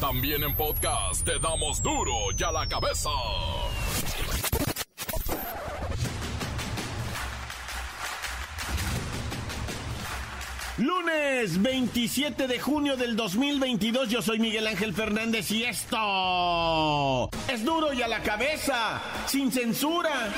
También 0.00 0.44
en 0.44 0.54
podcast 0.54 1.24
te 1.24 1.40
damos 1.40 1.82
duro 1.82 2.12
y 2.36 2.42
a 2.44 2.52
la 2.52 2.68
cabeza. 2.68 3.10
Lunes 10.76 11.60
27 11.60 12.46
de 12.46 12.60
junio 12.60 12.96
del 12.96 13.16
2022, 13.16 14.08
yo 14.08 14.22
soy 14.22 14.38
Miguel 14.38 14.68
Ángel 14.68 14.94
Fernández 14.94 15.50
y 15.50 15.64
esto 15.64 17.28
es 17.52 17.64
duro 17.64 17.92
y 17.92 18.00
a 18.00 18.06
la 18.06 18.22
cabeza, 18.22 19.02
sin 19.26 19.50
censura. 19.50 20.32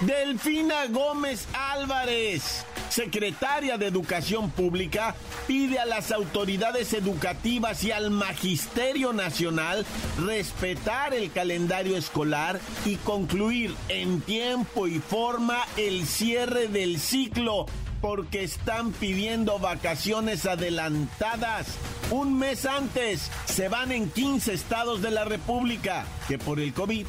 Delfina 0.00 0.86
Gómez 0.86 1.46
Álvarez, 1.52 2.64
secretaria 2.98 3.78
de 3.78 3.86
Educación 3.86 4.50
Pública, 4.50 5.14
pide 5.46 5.78
a 5.78 5.86
las 5.86 6.10
autoridades 6.10 6.92
educativas 6.94 7.84
y 7.84 7.92
al 7.92 8.10
Magisterio 8.10 9.12
Nacional 9.12 9.86
respetar 10.18 11.14
el 11.14 11.30
calendario 11.30 11.96
escolar 11.96 12.58
y 12.84 12.96
concluir 12.96 13.72
en 13.88 14.20
tiempo 14.20 14.88
y 14.88 14.98
forma 14.98 15.60
el 15.76 16.06
cierre 16.06 16.66
del 16.66 16.98
ciclo 16.98 17.66
porque 18.00 18.42
están 18.42 18.90
pidiendo 18.90 19.60
vacaciones 19.60 20.44
adelantadas. 20.44 21.68
Un 22.10 22.36
mes 22.36 22.66
antes 22.66 23.30
se 23.44 23.68
van 23.68 23.92
en 23.92 24.10
15 24.10 24.52
estados 24.52 25.02
de 25.02 25.12
la 25.12 25.24
República 25.24 26.04
que 26.26 26.36
por 26.36 26.58
el 26.58 26.72
COVID. 26.72 27.06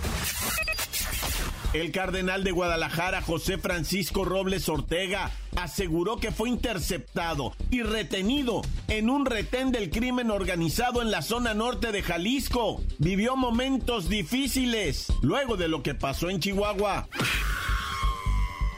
El 1.72 1.92
cardenal 1.92 2.44
de 2.44 2.50
Guadalajara, 2.50 3.22
José 3.22 3.60
Francisco 3.60 4.26
Robles 4.26 4.68
Ortega, 4.70 5.30
aseguró 5.64 6.18
que 6.18 6.32
fue 6.32 6.50
interceptado 6.50 7.54
y 7.70 7.82
retenido 7.82 8.62
en 8.88 9.10
un 9.10 9.26
retén 9.26 9.72
del 9.72 9.90
crimen 9.90 10.32
organizado 10.32 11.02
en 11.02 11.12
la 11.12 11.22
zona 11.22 11.54
norte 11.54 11.92
de 11.92 12.02
Jalisco. 12.02 12.82
Vivió 12.98 13.36
momentos 13.36 14.10
difíciles 14.10 15.08
luego 15.22 15.58
de 15.58 15.68
lo 15.68 15.84
que 15.84 15.96
pasó 15.96 16.30
en 16.30 16.40
Chihuahua. 16.40 17.08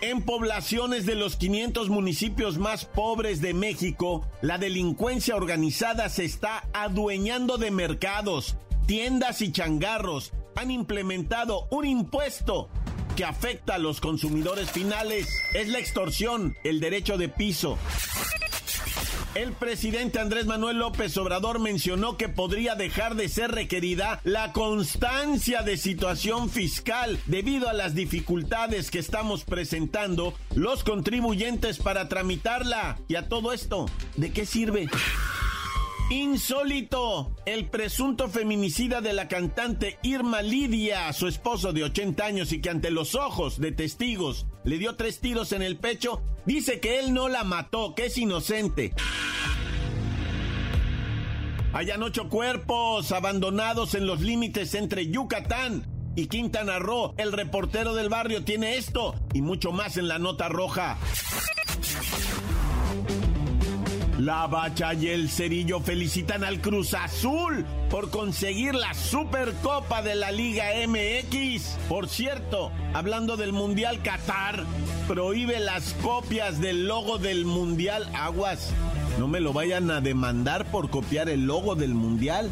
En 0.02 0.24
poblaciones 0.24 1.06
de 1.06 1.14
los 1.14 1.36
500 1.36 1.90
municipios 1.90 2.58
más 2.58 2.86
pobres 2.86 3.40
de 3.40 3.54
México, 3.54 4.28
la 4.42 4.58
delincuencia 4.58 5.36
organizada 5.36 6.10
se 6.10 6.26
está 6.26 6.68
adueñando 6.74 7.58
de 7.58 7.70
mercados, 7.70 8.56
tiendas 8.88 9.44
y 9.44 9.52
changarros. 9.52 10.34
Han 10.56 10.72
implementado 10.72 11.68
un 11.70 11.86
impuesto 11.86 12.70
afecta 13.24 13.76
a 13.76 13.80
los 13.80 14.02
consumidores 14.02 14.72
finales. 14.72 15.28
Es 15.54 15.68
la 15.68 15.80
extorsión, 15.80 16.56
el 16.64 16.80
derecho 16.80 17.18
de 17.18 17.30
piso. 17.30 17.78
El 19.34 19.54
presidente 19.54 20.20
Andrés 20.20 20.46
Manuel 20.46 20.80
López 20.80 21.16
Obrador 21.16 21.60
mencionó 21.60 22.18
que 22.18 22.28
podría 22.28 22.76
dejar 22.76 23.16
de 23.16 23.30
ser 23.30 23.52
requerida 23.52 24.20
la 24.26 24.52
constancia 24.52 25.62
de 25.62 25.78
situación 25.78 26.50
fiscal 26.50 27.18
debido 27.28 27.70
a 27.70 27.74
las 27.74 27.96
dificultades 27.96 28.92
que 28.92 29.00
estamos 29.00 29.46
presentando 29.46 30.34
los 30.54 30.84
contribuyentes 30.84 31.78
para 31.78 32.10
tramitarla. 32.10 32.98
Y 33.08 33.16
a 33.16 33.30
todo 33.30 33.54
esto, 33.54 33.86
¿de 34.18 34.34
qué 34.34 34.46
sirve? 34.46 34.90
Insólito, 36.12 37.34
el 37.46 37.70
presunto 37.70 38.28
feminicida 38.28 39.00
de 39.00 39.14
la 39.14 39.30
cantante 39.30 39.98
Irma 40.04 40.42
Lidia, 40.42 41.14
su 41.14 41.26
esposo 41.26 41.72
de 41.72 41.86
80 41.86 42.26
años 42.26 42.52
y 42.52 42.60
que 42.60 42.70
ante 42.70 42.92
los 42.92 43.16
ojos 43.16 43.62
de 43.62 43.72
testigos 43.72 44.46
le 44.66 44.78
dio 44.78 44.98
tres 44.98 45.22
tiros 45.22 45.54
en 45.54 45.62
el 45.62 45.78
pecho, 45.78 46.22
dice 46.46 46.82
que 46.82 47.00
él 47.00 47.14
no 47.14 47.30
la 47.30 47.46
mató, 47.46 47.96
que 47.96 48.08
es 48.08 48.18
inocente. 48.18 48.94
Hayan 51.72 52.04
ocho 52.04 52.28
cuerpos 52.28 53.14
abandonados 53.14 53.96
en 53.96 54.06
los 54.06 54.20
límites 54.20 54.76
entre 54.76 55.08
Yucatán 55.08 55.88
y 56.18 56.28
Quintana 56.28 56.78
Roo. 56.80 57.14
El 57.16 57.32
reportero 57.32 57.96
del 57.96 58.10
barrio 58.10 58.44
tiene 58.44 58.76
esto 58.76 59.16
y 59.34 59.42
mucho 59.42 59.72
más 59.72 59.96
en 59.96 60.10
la 60.10 60.20
nota 60.20 60.50
roja. 60.50 60.98
La 64.22 64.46
Bacha 64.46 64.94
y 64.94 65.08
el 65.08 65.32
Cerillo 65.32 65.80
felicitan 65.80 66.44
al 66.44 66.62
Cruz 66.62 66.94
Azul 66.94 67.66
por 67.90 68.12
conseguir 68.12 68.76
la 68.76 68.94
Supercopa 68.94 70.04
de 70.04 70.14
la 70.14 70.32
Liga 70.32 70.66
MX. 70.88 71.80
Por 71.90 72.08
cierto, 72.08 72.72
hablando 72.94 73.36
del 73.36 73.52
Mundial 73.52 74.04
Qatar, 74.04 74.64
prohíbe 75.08 75.60
las 75.60 75.96
copias 76.04 76.62
del 76.62 76.88
logo 76.88 77.18
del 77.18 77.46
Mundial 77.46 78.08
Aguas. 78.14 78.72
No 79.18 79.28
me 79.28 79.40
lo 79.40 79.54
vayan 79.54 79.90
a 79.90 80.02
demandar 80.02 80.70
por 80.70 80.92
copiar 80.92 81.28
el 81.28 81.48
logo 81.48 81.74
del 81.74 81.96
Mundial. 81.96 82.52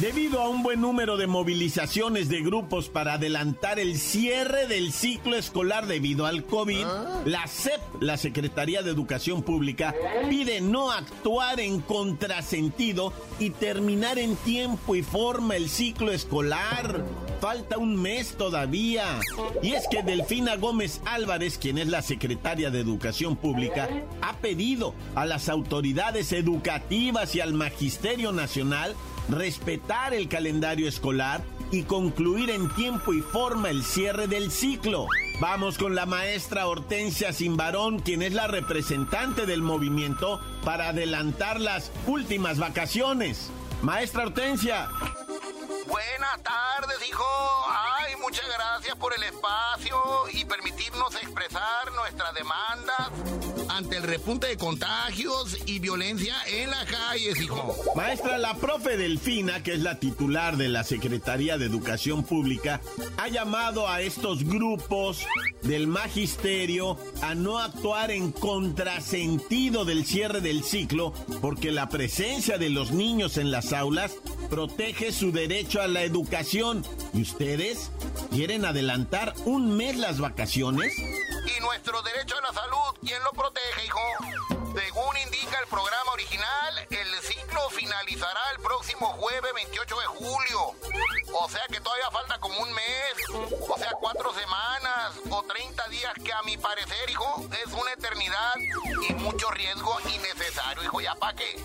Debido 0.00 0.40
a 0.40 0.48
un 0.48 0.62
buen 0.62 0.80
número 0.80 1.16
de 1.16 1.26
movilizaciones 1.26 2.28
de 2.28 2.40
grupos 2.40 2.88
para 2.88 3.14
adelantar 3.14 3.80
el 3.80 3.98
cierre 3.98 4.68
del 4.68 4.92
ciclo 4.92 5.34
escolar 5.36 5.88
debido 5.88 6.24
al 6.24 6.44
COVID, 6.44 6.86
la 7.24 7.48
SEP, 7.48 7.80
la 7.98 8.16
Secretaría 8.16 8.82
de 8.82 8.92
Educación 8.92 9.42
Pública, 9.42 9.92
pide 10.30 10.60
no 10.60 10.92
actuar 10.92 11.58
en 11.58 11.80
contrasentido 11.80 13.12
y 13.40 13.50
terminar 13.50 14.20
en 14.20 14.36
tiempo 14.36 14.94
y 14.94 15.02
forma 15.02 15.56
el 15.56 15.68
ciclo 15.68 16.12
escolar. 16.12 17.04
Falta 17.40 17.76
un 17.76 18.00
mes 18.00 18.36
todavía. 18.36 19.18
Y 19.62 19.72
es 19.72 19.88
que 19.88 20.04
Delfina 20.04 20.54
Gómez 20.54 21.00
Álvarez, 21.06 21.58
quien 21.58 21.76
es 21.76 21.88
la 21.88 22.02
secretaria 22.02 22.70
de 22.70 22.78
Educación 22.78 23.34
Pública, 23.34 23.88
ha 24.22 24.36
pedido 24.36 24.94
a 25.16 25.26
las 25.26 25.48
autoridades 25.48 26.32
educativas 26.32 27.34
y 27.34 27.40
al 27.40 27.52
Magisterio 27.52 28.30
Nacional 28.30 28.94
respetar 29.28 30.14
el 30.14 30.28
calendario 30.28 30.88
escolar 30.88 31.42
y 31.70 31.82
concluir 31.82 32.50
en 32.50 32.68
tiempo 32.74 33.12
y 33.12 33.20
forma 33.20 33.70
el 33.70 33.84
cierre 33.84 34.26
del 34.26 34.50
ciclo. 34.50 35.06
Vamos 35.40 35.78
con 35.78 35.94
la 35.94 36.06
maestra 36.06 36.66
Hortensia 36.66 37.32
Simbarón, 37.32 38.00
quien 38.00 38.22
es 38.22 38.32
la 38.32 38.46
representante 38.46 39.46
del 39.46 39.62
movimiento 39.62 40.40
para 40.64 40.88
adelantar 40.88 41.60
las 41.60 41.92
últimas 42.06 42.58
vacaciones. 42.58 43.50
Maestra 43.82 44.24
Hortensia. 44.24 44.88
Buenas 45.88 46.42
tardes, 46.42 47.08
hijo. 47.08 47.24
Ay, 47.70 48.12
muchas 48.20 48.44
gracias 48.46 48.94
por 48.96 49.14
el 49.16 49.22
espacio 49.22 49.96
y 50.34 50.44
permitirnos 50.44 51.14
expresar 51.14 51.90
nuestras 51.96 52.34
demandas 52.34 53.08
ante 53.70 53.96
el 53.96 54.02
repunte 54.02 54.48
de 54.48 54.56
contagios 54.58 55.56
y 55.64 55.78
violencia 55.78 56.34
en 56.46 56.70
las 56.70 56.84
calles, 56.84 57.40
hijo. 57.40 57.74
Maestra, 57.94 58.36
la 58.36 58.54
profe 58.54 58.96
Delfina, 58.98 59.62
que 59.62 59.74
es 59.74 59.80
la 59.80 59.98
titular 59.98 60.56
de 60.56 60.68
la 60.68 60.84
Secretaría 60.84 61.56
de 61.56 61.66
Educación 61.66 62.22
Pública, 62.22 62.80
ha 63.16 63.28
llamado 63.28 63.88
a 63.88 64.02
estos 64.02 64.44
grupos 64.44 65.24
del 65.62 65.86
magisterio 65.86 66.98
a 67.22 67.34
no 67.34 67.58
actuar 67.58 68.10
en 68.10 68.32
contrasentido 68.32 69.84
del 69.84 70.04
cierre 70.04 70.40
del 70.40 70.64
ciclo, 70.64 71.12
porque 71.40 71.72
la 71.72 71.88
presencia 71.88 72.58
de 72.58 72.70
los 72.70 72.90
niños 72.90 73.38
en 73.38 73.50
las 73.50 73.72
aulas 73.72 74.12
protege 74.50 75.12
su 75.12 75.30
derecho 75.30 75.77
a 75.80 75.88
la 75.88 76.02
educación. 76.02 76.84
¿Y 77.12 77.22
ustedes 77.22 77.90
quieren 78.30 78.64
adelantar 78.64 79.34
un 79.44 79.76
mes 79.76 79.96
las 79.96 80.20
vacaciones? 80.20 80.96
Y 80.98 81.60
nuestro 81.60 82.02
derecho 82.02 82.36
a 82.36 82.40
la 82.40 82.52
salud, 82.52 82.98
¿quién 83.00 83.22
lo 83.22 83.32
protege, 83.32 83.84
hijo? 83.86 84.00
Según 84.78 85.16
indica 85.16 85.58
el 85.60 85.68
programa 85.68 86.12
original, 86.12 86.86
el 86.90 87.22
ciclo 87.22 87.68
finalizará 87.70 88.40
el 88.56 88.62
próximo 88.62 89.06
jueves 89.14 89.52
28 89.54 89.96
de 89.98 90.06
julio. 90.06 90.74
O 91.32 91.48
sea 91.48 91.62
que 91.68 91.80
todavía 91.80 92.10
falta 92.10 92.38
como 92.38 92.58
un 92.60 92.72
mes, 92.72 93.58
o 93.68 93.78
sea, 93.78 93.92
cuatro 94.00 94.32
semanas 94.34 95.14
o 95.30 95.42
30 95.42 95.88
días 95.88 96.12
que 96.24 96.32
a 96.32 96.42
mi 96.42 96.56
parecer, 96.56 97.10
hijo, 97.10 97.46
es 97.64 97.72
una 97.72 97.92
eternidad 97.92 98.54
y 99.08 99.12
mucho 99.14 99.50
riesgo 99.50 99.96
innecesario, 100.14 100.82
hijo, 100.84 101.00
¿ya 101.00 101.14
para 101.16 101.36
qué? 101.36 101.56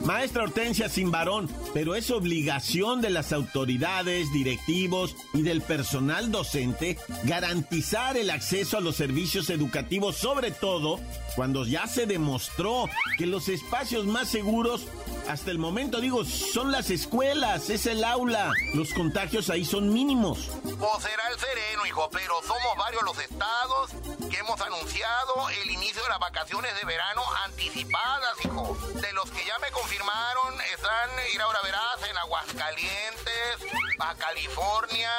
Maestra 0.00 0.44
Hortensia 0.44 0.88
sin 0.88 1.10
varón, 1.10 1.48
pero 1.74 1.94
es 1.94 2.10
obligación 2.10 3.00
de 3.00 3.10
las 3.10 3.32
autoridades, 3.32 4.32
directivos 4.32 5.16
y 5.32 5.42
del 5.42 5.62
personal 5.62 6.30
docente 6.30 6.98
garantizar 7.24 8.16
el 8.16 8.30
acceso 8.30 8.78
a 8.78 8.80
los 8.80 8.96
servicios 8.96 9.50
educativos, 9.50 10.16
sobre 10.16 10.50
todo 10.50 11.00
cuando 11.34 11.64
ya 11.64 11.86
se 11.86 12.06
demostró 12.06 12.86
que 13.18 13.26
los 13.26 13.48
espacios 13.48 14.06
más 14.06 14.28
seguros 14.28 14.86
hasta 15.28 15.50
el 15.50 15.58
momento, 15.58 16.00
digo, 16.00 16.24
son 16.24 16.70
las 16.70 16.90
escuelas, 16.90 17.68
es 17.68 17.86
el 17.86 18.04
aula. 18.04 18.52
Los 18.74 18.92
contagios 18.92 19.50
ahí 19.50 19.64
son 19.64 19.92
mínimos. 19.92 20.50
O 20.64 21.00
será 21.00 21.28
el 21.32 21.38
sereno, 21.38 21.86
hijo, 21.86 22.08
pero 22.12 22.34
somos 22.42 22.76
varios 22.78 23.02
los 23.02 23.18
estados 23.18 23.90
que 24.30 24.38
hemos 24.38 24.60
anunciado 24.60 25.50
el 25.62 25.70
inicio 25.70 26.02
de 26.02 26.08
las 26.10 26.20
vacaciones 26.20 26.74
de 26.76 26.84
verano 26.84 27.22
anticipadas, 27.44 28.44
hijo. 28.44 28.76
De 28.94 29.12
los 29.14 29.30
que 29.30 29.44
ya 29.44 29.58
me 29.58 29.70
confirmaron, 29.86 30.60
están, 30.74 31.10
ir 31.32 31.40
ahora 31.40 31.60
verás, 31.62 32.10
en 32.10 32.18
Aguascalientes, 32.18 33.56
Baja 33.96 34.16
California, 34.16 35.10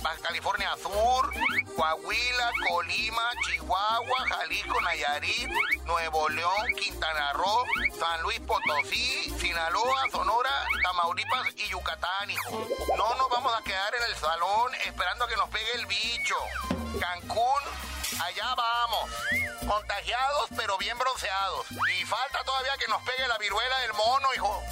Baja 0.00 0.20
California 0.22 0.70
Sur, 0.80 1.32
Coahuila, 1.74 2.50
Colima, 2.68 3.30
Chihuahua, 3.44 4.28
Jalisco, 4.28 4.80
Nayarit, 4.80 5.48
Nuevo 5.86 6.28
León, 6.28 6.66
Quintana 6.78 7.32
Roo, 7.32 7.64
San 7.98 8.22
Luis 8.22 8.38
Potosí, 8.46 9.34
Sinaloa, 9.40 10.04
Sonora, 10.12 10.54
Tamaulipas 10.84 11.48
y 11.56 11.66
Yucatán, 11.66 12.30
hijo. 12.30 12.64
No 12.96 13.12
nos 13.16 13.28
vamos 13.28 13.52
a 13.58 13.64
quedar 13.64 13.92
en 13.92 14.04
el 14.04 14.16
salón 14.20 14.72
esperando 14.84 15.24
a 15.24 15.28
que 15.28 15.36
nos 15.36 15.48
pegue 15.48 15.72
el 15.74 15.86
bicho. 15.86 16.36
Cancún, 17.00 17.62
allá 18.22 18.54
vamos. 18.54 19.10
Contagiados 19.66 20.48
pero 20.56 20.78
bien 20.78 20.96
bronceados. 20.98 21.66
Y 21.70 22.04
falta 22.04 22.38
todavía 22.44 22.72
que 22.78 22.88
nos 22.88 23.02
pegue 23.02 23.28
la 23.28 23.38
viruela 23.38 23.80
del 23.82 23.92
mono, 23.92 24.26
hijo. 24.34 24.62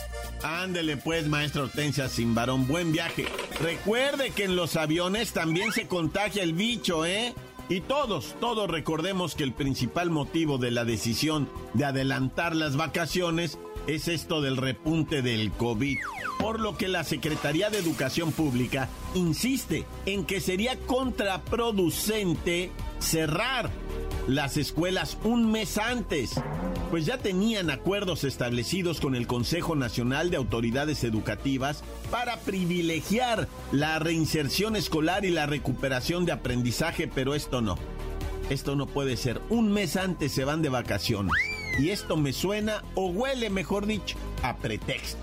Ándele 0.43 0.97
pues, 0.97 1.27
maestra 1.27 1.63
Hortensia 1.63 2.09
sin 2.09 2.35
varón, 2.35 2.67
buen 2.67 2.93
viaje. 2.93 3.27
Recuerde 3.61 4.31
que 4.31 4.45
en 4.45 4.57
los 4.57 4.77
aviones 4.77 5.33
también 5.33 5.73
se 5.73 5.89
contagia 5.89 6.43
el 6.43 6.53
bicho, 6.53 7.07
¿eh? 7.07 7.35
Y 7.69 7.81
todos, 7.81 8.35
todos 8.41 8.71
recordemos 8.71 9.35
que 9.35 9.43
el 9.43 9.55
principal 9.55 10.11
motivo 10.11 10.59
de 10.59 10.71
la 10.71 10.85
decisión 10.85 11.49
de 11.73 11.87
adelantar 11.87 12.55
las 12.55 12.77
vacaciones 12.77 13.59
es 13.87 14.07
esto 14.09 14.43
del 14.43 14.59
repunte 14.59 15.23
del 15.23 15.51
COVID. 15.53 15.97
Por 16.39 16.61
lo 16.61 16.77
que 16.77 16.89
la 16.89 17.05
Secretaría 17.05 17.71
de 17.71 17.79
Educación 17.79 18.33
Pública 18.33 18.91
insiste 19.15 19.87
en 20.05 20.27
que 20.27 20.41
sería 20.43 20.79
contraproducente 20.81 22.71
cerrar 22.99 23.71
las 24.27 24.57
escuelas 24.57 25.19
un 25.25 25.51
mes 25.51 25.79
antes, 25.79 26.33
pues 26.91 27.05
ya 27.07 27.19
tenían 27.19 27.71
acuerdos 27.71 28.25
establecidos 28.25 29.01
con 29.01 29.15
el 29.15 29.27
Consejo 29.27 29.77
Nacional 29.77 30.31
de 30.31 30.37
Autoridades 30.37 31.05
Educativas 31.05 31.83
para 32.11 32.39
privilegiar 32.39 33.49
la 33.73 33.99
reinserción 33.99 34.77
escolar 34.77 35.25
y 35.25 35.31
la 35.31 35.47
recuperación 35.47 36.25
de 36.25 36.33
aprendizaje, 36.33 37.09
pero 37.09 37.35
esto 37.35 37.61
no. 37.61 37.77
Esto 38.51 38.77
no 38.77 38.87
puede 38.87 39.17
ser. 39.17 39.41
Un 39.49 39.73
mes 39.73 39.97
antes 39.97 40.33
se 40.33 40.45
van 40.45 40.63
de 40.63 40.69
vacaciones. 40.69 41.35
Y 41.79 41.91
esto 41.91 42.17
me 42.17 42.33
suena, 42.33 42.85
o 42.95 43.07
huele, 43.07 43.51
mejor 43.51 43.87
dicho, 43.87 44.17
a 44.43 44.57
pretexto. 44.57 45.19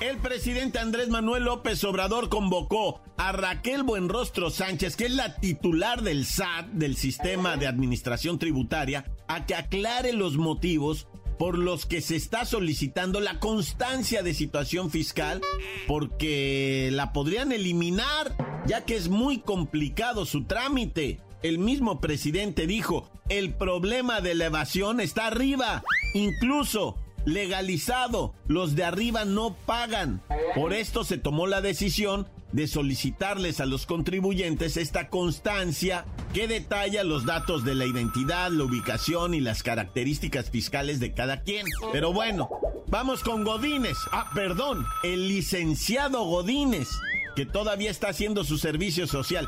El 0.00 0.18
presidente 0.18 0.78
Andrés 0.78 1.08
Manuel 1.08 1.44
López 1.44 1.82
Obrador 1.84 2.28
convocó 2.28 3.00
a 3.16 3.32
Raquel 3.32 3.82
Buenrostro 3.82 4.50
Sánchez, 4.50 4.94
que 4.94 5.06
es 5.06 5.12
la 5.12 5.36
titular 5.36 6.02
del 6.02 6.26
SAT, 6.26 6.66
del 6.72 6.96
Sistema 6.96 7.56
de 7.56 7.66
Administración 7.66 8.38
Tributaria, 8.38 9.10
a 9.26 9.46
que 9.46 9.54
aclare 9.54 10.12
los 10.12 10.36
motivos 10.36 11.08
por 11.38 11.56
los 11.56 11.86
que 11.86 12.02
se 12.02 12.14
está 12.14 12.44
solicitando 12.44 13.20
la 13.20 13.40
constancia 13.40 14.22
de 14.22 14.34
situación 14.34 14.90
fiscal, 14.90 15.40
porque 15.86 16.90
la 16.92 17.14
podrían 17.14 17.50
eliminar, 17.50 18.36
ya 18.66 18.84
que 18.84 18.96
es 18.96 19.08
muy 19.08 19.38
complicado 19.38 20.26
su 20.26 20.44
trámite. 20.44 21.20
El 21.42 21.58
mismo 21.58 22.00
presidente 22.00 22.66
dijo, 22.66 23.08
el 23.30 23.54
problema 23.54 24.20
de 24.20 24.34
la 24.34 24.46
evasión 24.46 25.00
está 25.00 25.28
arriba, 25.28 25.82
incluso 26.12 26.98
legalizado. 27.26 28.32
Los 28.48 28.74
de 28.74 28.84
arriba 28.84 29.26
no 29.26 29.54
pagan. 29.66 30.22
Por 30.54 30.72
esto 30.72 31.04
se 31.04 31.18
tomó 31.18 31.46
la 31.46 31.60
decisión 31.60 32.26
de 32.52 32.66
solicitarles 32.66 33.60
a 33.60 33.66
los 33.66 33.84
contribuyentes 33.84 34.78
esta 34.78 35.08
constancia 35.10 36.06
que 36.32 36.48
detalla 36.48 37.04
los 37.04 37.26
datos 37.26 37.64
de 37.64 37.74
la 37.74 37.84
identidad, 37.84 38.50
la 38.50 38.64
ubicación 38.64 39.34
y 39.34 39.40
las 39.40 39.62
características 39.62 40.50
fiscales 40.50 41.00
de 41.00 41.12
cada 41.12 41.42
quien. 41.42 41.66
Pero 41.92 42.12
bueno, 42.12 42.48
vamos 42.86 43.22
con 43.22 43.44
Godínez. 43.44 43.98
Ah, 44.12 44.30
perdón, 44.34 44.86
el 45.02 45.28
licenciado 45.28 46.24
Godínez 46.24 46.88
que 47.36 47.46
todavía 47.46 47.90
está 47.90 48.08
haciendo 48.08 48.42
su 48.42 48.58
servicio 48.58 49.06
social. 49.06 49.46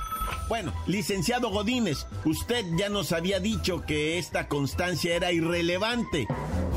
Bueno, 0.49 0.73
licenciado 0.87 1.49
Godínez, 1.49 2.07
usted 2.25 2.65
ya 2.77 2.89
nos 2.91 3.13
había 3.13 3.41
dicho 3.41 3.85
que 3.87 4.19
esta 4.19 4.47
constancia 4.47 5.17
era 5.17 5.33
irrelevante 5.33 6.29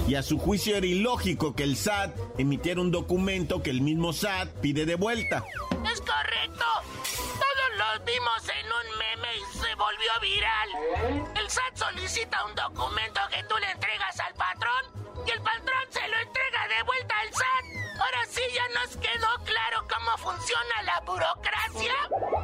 y 0.08 0.16
a 0.16 0.24
su 0.24 0.40
juicio 0.40 0.78
era 0.78 0.88
ilógico 0.88 1.54
que 1.54 1.64
el 1.64 1.76
SAT 1.76 2.16
emitiera 2.38 2.82
un 2.82 2.92
documento 2.92 3.62
que 3.62 3.70
el 3.70 3.82
mismo 3.82 4.14
SAT 4.14 4.50
pide 4.62 4.86
de 4.86 4.96
vuelta. 4.96 5.44
Es 5.92 6.00
correcto. 6.00 6.66
Todos 7.04 7.72
los 7.78 8.06
vimos 8.06 8.42
en 8.48 8.66
un 8.66 8.98
meme 8.98 9.28
y 9.38 9.58
se 9.58 9.76
volvió 9.76 10.12
viral. 10.22 10.70
El 11.36 11.50
SAT 11.50 11.76
solicita 11.76 12.46
un 12.46 12.56
documento 12.56 13.20
que 13.30 13.44
tú 13.44 13.56
le 13.60 13.70
entregas 13.70 14.20
al 14.20 14.34
patrón 14.36 15.26
y 15.28 15.32
el 15.32 15.42
patrón 15.42 15.84
se 15.90 16.08
lo 16.08 16.18
entrega 16.18 16.68
de 16.68 16.84
vuelta 16.84 17.16
al 17.20 17.30
SAT. 17.34 18.00
Ahora 18.00 18.26
sí 18.30 18.42
ya 18.54 18.68
nos 18.80 18.98
quedó 18.98 19.28
claro 19.46 19.71
cómo 20.18 20.32
funciona 20.32 20.82
la 20.86 21.02
burocracia. 21.06 21.94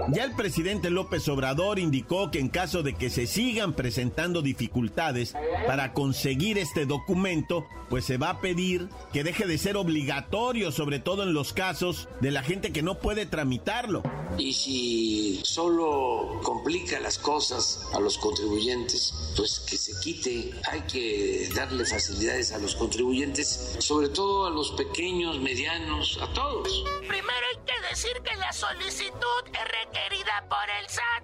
Ya 0.10 0.24
el 0.24 0.36
presidente 0.36 0.90
López 0.90 1.28
Obrador 1.28 1.80
indicó 1.80 2.32
que 2.32 2.40
en 2.40 2.50
caso 2.50 2.84
de 2.84 2.94
que 2.94 3.10
se 3.10 3.28
sigan 3.28 3.74
presentando 3.74 4.42
dificultades 4.42 5.34
para 5.66 5.94
conseguir 5.94 6.58
este 6.58 6.86
documento, 6.86 7.66
pues 7.90 8.06
se 8.06 8.18
va 8.18 8.30
a 8.30 8.42
pedir 8.42 8.90
que 9.12 9.24
deje 9.24 9.46
de 9.46 9.58
ser 9.58 9.78
obligatorio, 9.78 10.72
sobre 10.72 11.00
todo 11.00 11.24
en 11.24 11.34
los 11.34 11.54
casos 11.54 12.08
de 12.22 12.32
la 12.32 12.44
gente 12.44 12.72
que 12.72 12.82
no 12.82 13.00
puede 13.00 13.26
tramitarlo. 13.26 14.04
Y 14.38 14.54
si 14.54 15.42
solo 15.44 16.40
complica 16.44 17.00
las 17.00 17.18
cosas 17.18 17.86
a 17.94 18.00
los 18.00 18.18
contribuyentes, 18.18 19.34
pues 19.36 19.60
que 19.62 19.78
se 19.78 19.94
quite. 20.02 20.52
Hay 20.72 20.82
que 20.82 21.50
darle 21.56 21.86
facilidades 21.86 22.52
a 22.52 22.60
los 22.60 22.76
contribuyentes, 22.76 23.78
sobre 23.80 24.10
todo 24.10 24.46
a 24.46 24.50
los 24.50 24.72
pequeños, 24.72 25.40
medianos, 25.40 26.20
a 26.22 26.32
todos. 26.34 26.84
Primero 27.08 27.57
hay 27.58 27.66
que 27.66 27.88
decir 27.90 28.22
que 28.22 28.36
la 28.36 28.52
solicitud 28.52 29.44
es 29.46 29.86
requerida 29.86 30.44
por 30.50 30.70
el 30.70 30.90
SAT, 30.90 31.24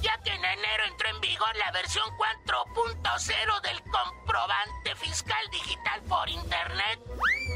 ya 0.00 0.18
que 0.18 0.30
en 0.30 0.44
enero 0.44 0.84
entró 0.88 1.08
en 1.10 1.20
vigor 1.20 1.56
la 1.56 1.70
versión 1.72 2.04
4.0 2.46 3.60
del 3.62 3.82
comprobante 3.82 4.94
fiscal 4.96 5.50
digital 5.50 6.02
por 6.02 6.28
Internet, 6.28 7.00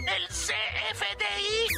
el 0.09 0.29
CFDI, 0.29 1.69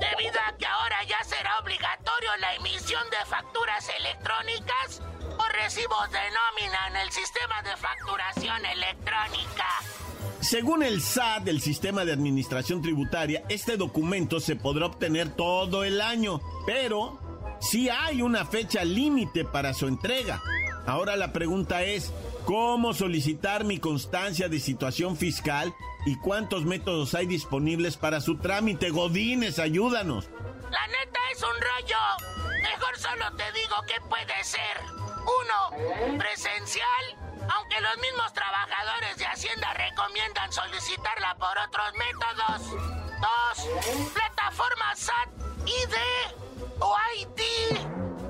debido 0.00 0.40
a 0.46 0.56
que 0.56 0.66
ahora 0.66 1.02
ya 1.04 1.22
será 1.24 1.58
obligatorio 1.58 2.36
la 2.36 2.54
emisión 2.54 3.08
de 3.10 3.24
facturas 3.26 3.88
electrónicas 3.98 5.02
o 5.38 5.48
recibos 5.48 6.10
de 6.10 6.30
nómina 6.30 6.86
en 6.88 6.96
el 6.96 7.10
sistema 7.10 7.62
de 7.62 7.76
facturación 7.76 8.64
electrónica. 8.66 9.66
Según 10.48 10.84
el 10.84 11.02
SAT, 11.02 11.48
el 11.48 11.60
Sistema 11.60 12.04
de 12.04 12.12
Administración 12.12 12.80
Tributaria, 12.80 13.42
este 13.48 13.76
documento 13.76 14.38
se 14.38 14.54
podrá 14.54 14.86
obtener 14.86 15.30
todo 15.30 15.82
el 15.82 16.00
año, 16.00 16.40
pero 16.64 17.18
sí 17.60 17.88
hay 17.88 18.22
una 18.22 18.46
fecha 18.46 18.84
límite 18.84 19.44
para 19.44 19.74
su 19.74 19.88
entrega. 19.88 20.40
Ahora 20.86 21.16
la 21.16 21.32
pregunta 21.32 21.82
es, 21.82 22.12
¿cómo 22.44 22.94
solicitar 22.94 23.64
mi 23.64 23.80
constancia 23.80 24.48
de 24.48 24.60
situación 24.60 25.16
fiscal 25.16 25.74
y 26.06 26.14
cuántos 26.20 26.64
métodos 26.64 27.16
hay 27.16 27.26
disponibles 27.26 27.96
para 27.96 28.20
su 28.20 28.38
trámite? 28.38 28.90
Godines, 28.90 29.58
ayúdanos. 29.58 30.30
La 30.70 30.86
neta 30.86 31.18
es 31.32 31.42
un 31.42 31.60
rollo. 31.60 32.62
Mejor 32.62 32.96
solo 32.98 33.36
te 33.36 33.50
digo 33.50 33.74
que 33.88 34.00
puede 34.08 34.44
ser. 34.44 34.76
Uno, 35.24 36.18
presencial 36.18 37.25
aunque 37.54 37.80
los 37.80 37.96
mismos 37.98 38.32
trabajadores 38.32 39.16
de 39.16 39.26
Hacienda 39.26 39.72
recomiendan 39.74 40.52
solicitarla 40.52 41.34
por 41.36 41.56
otros 41.58 41.92
métodos. 41.94 42.70
Dos, 43.20 43.68
plataforma 44.12 44.94
SAT 44.94 45.28
ID 45.66 45.94
o 46.80 46.96
ID. 47.18 47.40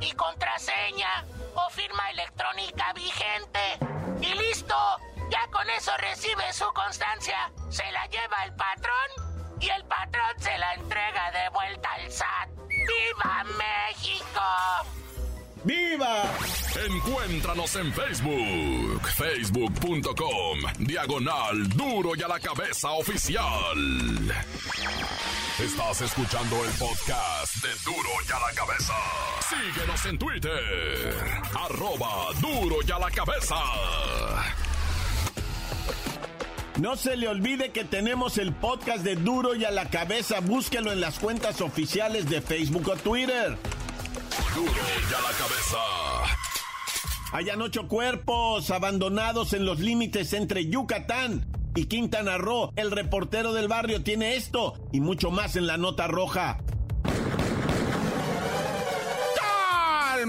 y 0.00 0.12
contraseña 0.12 1.24
o 1.56 1.70
firma 1.70 2.10
electrónica 2.10 2.92
vigente. 2.92 3.78
Y 4.20 4.34
listo, 4.34 4.76
ya 5.30 5.46
con 5.50 5.68
eso 5.70 5.92
recibe 5.98 6.52
su 6.52 6.66
constancia, 6.72 7.50
se 7.70 7.90
la 7.92 8.06
lleva 8.06 8.44
el 8.44 8.54
patrón 8.54 9.56
y 9.60 9.68
el 9.68 9.84
patrón 9.84 10.34
se 10.38 10.56
la 10.58 10.74
entrega 10.74 11.30
de 11.32 11.48
vuelta 11.50 11.88
al 11.92 12.10
SAT. 12.10 12.48
¡Viva 12.68 13.44
México! 13.44 14.40
¡Viva! 15.64 16.22
Encuéntranos 16.86 17.74
en 17.76 17.92
Facebook, 17.92 19.08
facebook.com, 19.16 20.58
diagonal 20.78 21.68
duro 21.70 22.14
y 22.14 22.22
a 22.22 22.28
la 22.28 22.38
cabeza 22.38 22.92
oficial. 22.92 23.74
Estás 25.58 26.02
escuchando 26.02 26.62
el 26.66 26.70
podcast 26.72 27.62
de 27.62 27.70
duro 27.82 28.10
y 28.28 28.30
a 28.30 28.38
la 28.38 28.52
cabeza. 28.54 28.92
Síguenos 29.48 30.04
en 30.04 30.18
Twitter, 30.18 31.14
arroba 31.54 32.26
duro 32.42 32.76
y 32.86 32.90
a 32.90 32.98
la 32.98 33.10
cabeza. 33.10 33.56
No 36.78 36.94
se 36.94 37.16
le 37.16 37.28
olvide 37.28 37.72
que 37.72 37.84
tenemos 37.84 38.36
el 38.36 38.52
podcast 38.52 39.02
de 39.02 39.16
Duro 39.16 39.54
y 39.54 39.64
a 39.64 39.70
la 39.70 39.88
cabeza. 39.88 40.40
Búsquelo 40.40 40.92
en 40.92 41.00
las 41.00 41.18
cuentas 41.18 41.62
oficiales 41.62 42.28
de 42.28 42.42
Facebook 42.42 42.90
o 42.90 42.96
Twitter. 42.96 43.56
Duro 44.54 44.70
y 44.70 45.14
a 45.14 45.20
la 45.22 45.38
cabeza. 45.38 45.78
Hayan 47.32 47.62
ocho 47.62 47.88
cuerpos 47.88 48.70
abandonados 48.70 49.54
en 49.54 49.64
los 49.64 49.80
límites 49.80 50.34
entre 50.34 50.66
Yucatán 50.66 51.55
y 51.76 51.84
Quintana 51.84 52.38
Roo. 52.38 52.72
El 52.74 52.90
reportero 52.90 53.52
del 53.52 53.68
barrio 53.68 54.02
tiene 54.02 54.34
esto 54.34 54.74
y 54.92 55.00
mucho 55.00 55.30
más 55.30 55.54
en 55.54 55.66
la 55.66 55.76
nota 55.76 56.08
roja. 56.08 56.58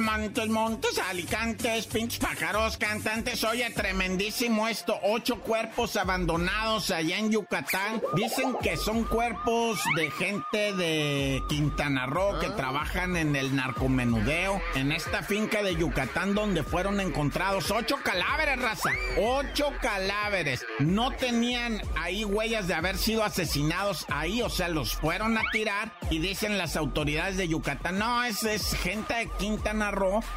Montes, 0.02 0.48
Montes, 0.48 1.00
Alicantes, 1.00 1.88
pinches 1.88 2.20
pájaros, 2.20 2.78
cantantes. 2.78 3.44
Oye, 3.44 3.70
tremendísimo 3.72 4.68
esto. 4.68 4.98
Ocho 5.04 5.42
cuerpos 5.42 5.96
abandonados 5.96 6.92
allá 6.92 7.18
en 7.18 7.32
Yucatán. 7.32 8.02
Dicen 8.16 8.56
que 8.62 8.78
son 8.78 9.04
cuerpos 9.04 9.80
de 9.96 10.12
gente 10.12 10.74
de 10.74 11.42
Quintana 11.50 12.06
Roo 12.06 12.40
que 12.40 12.50
trabajan 12.50 13.16
en 13.16 13.36
el 13.36 13.56
narcomenudeo. 13.56 14.62
En 14.76 14.92
esta 14.92 15.24
finca 15.24 15.64
de 15.64 15.76
Yucatán 15.76 16.36
donde 16.36 16.64
fueron 16.64 17.00
encontrados 17.00 17.72
ocho 17.72 17.98
cadáveres, 18.04 18.62
raza. 18.62 18.92
Ocho 19.18 19.74
cadáveres. 19.82 20.66
No 20.80 21.12
tenían 21.12 21.82
ahí 21.96 22.24
huellas 22.24 22.68
de 22.68 22.74
haber 22.74 22.98
sido 22.98 23.24
asesinados 23.24 24.06
ahí. 24.10 24.42
O 24.42 24.50
sea, 24.50 24.70
los 24.70 24.94
fueron 24.94 25.38
a 25.38 25.44
tirar 25.52 25.92
y 26.10 26.20
dicen 26.20 26.58
las 26.58 26.76
autoridades 26.76 27.38
de 27.38 27.48
Yucatán. 27.48 28.00
No, 28.00 28.24
es, 28.24 28.44
es 28.44 28.74
gente 28.76 29.14
de 29.14 29.30
Quintana 29.38 29.87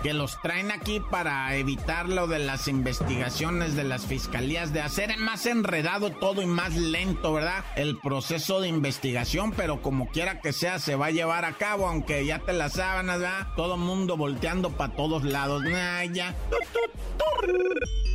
Que 0.02 0.12
los 0.12 0.40
traen 0.42 0.70
aquí 0.70 1.00
para 1.00 1.54
evitar 1.56 2.08
lo 2.08 2.26
de 2.26 2.38
las 2.38 2.68
investigaciones 2.68 3.76
de 3.76 3.84
las 3.84 4.06
fiscalías, 4.06 4.72
de 4.72 4.80
hacer 4.80 5.16
más 5.18 5.46
enredado 5.46 6.10
todo 6.10 6.42
y 6.42 6.46
más 6.46 6.74
lento, 6.76 7.32
¿verdad? 7.32 7.64
El 7.76 7.98
proceso 7.98 8.60
de 8.60 8.68
investigación, 8.68 9.52
pero 9.52 9.82
como 9.82 10.08
quiera 10.08 10.40
que 10.40 10.52
sea, 10.52 10.78
se 10.78 10.96
va 10.96 11.06
a 11.06 11.10
llevar 11.10 11.44
a 11.44 11.54
cabo, 11.54 11.86
aunque 11.86 12.24
ya 12.24 12.38
te 12.38 12.52
las 12.52 12.74
sábanas, 12.74 13.20
¿verdad? 13.20 13.48
Todo 13.56 13.76
mundo 13.76 14.16
volteando 14.16 14.70
para 14.70 14.94
todos 14.94 15.24
lados. 15.24 15.62
Nah, 15.64 16.04
ya. 16.04 16.34